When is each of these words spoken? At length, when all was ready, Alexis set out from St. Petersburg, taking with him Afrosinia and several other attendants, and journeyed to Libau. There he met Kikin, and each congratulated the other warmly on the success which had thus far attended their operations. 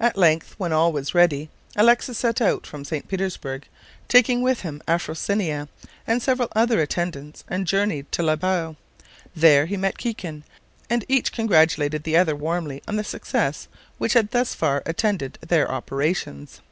At 0.00 0.16
length, 0.16 0.54
when 0.56 0.72
all 0.72 0.90
was 0.92 1.14
ready, 1.14 1.50
Alexis 1.76 2.16
set 2.16 2.40
out 2.40 2.66
from 2.66 2.86
St. 2.86 3.06
Petersburg, 3.06 3.66
taking 4.08 4.40
with 4.40 4.62
him 4.62 4.80
Afrosinia 4.88 5.68
and 6.06 6.22
several 6.22 6.48
other 6.56 6.80
attendants, 6.80 7.44
and 7.46 7.66
journeyed 7.66 8.10
to 8.12 8.22
Libau. 8.22 8.76
There 9.34 9.66
he 9.66 9.76
met 9.76 9.98
Kikin, 9.98 10.42
and 10.88 11.04
each 11.06 11.32
congratulated 11.32 12.04
the 12.04 12.16
other 12.16 12.34
warmly 12.34 12.82
on 12.88 12.96
the 12.96 13.04
success 13.04 13.68
which 13.98 14.14
had 14.14 14.30
thus 14.30 14.54
far 14.54 14.82
attended 14.86 15.38
their 15.46 15.70
operations. 15.70 16.62